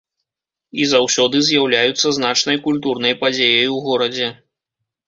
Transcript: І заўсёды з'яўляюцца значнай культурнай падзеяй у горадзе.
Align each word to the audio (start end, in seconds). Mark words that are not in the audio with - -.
І 0.83 0.87
заўсёды 0.93 1.37
з'яўляюцца 1.49 2.07
значнай 2.17 2.57
культурнай 2.65 3.13
падзеяй 3.21 3.73
у 3.79 3.81
горадзе. 3.91 4.37